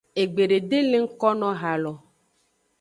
Egbede 0.21 0.57
de 0.69 0.77
le 0.89 0.97
ngkono 1.03 1.47
ha 1.61 1.71
lo. 1.83 1.93